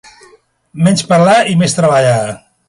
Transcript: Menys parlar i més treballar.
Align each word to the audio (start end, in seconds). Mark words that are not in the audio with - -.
Menys 0.87 1.05
parlar 1.11 1.37
i 1.53 1.55
més 1.61 1.77
treballar. 1.81 2.17